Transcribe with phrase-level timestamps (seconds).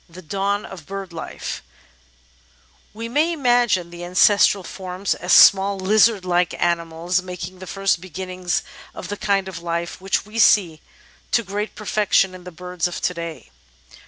[0.09, 1.61] The Dawn of Bird Life
[2.91, 8.63] We may imagine the ancestral forms as small lizard like animals, making the first beginnings
[8.95, 10.81] of the kind of life which we see
[11.29, 13.51] to great perfection in the birds of to day.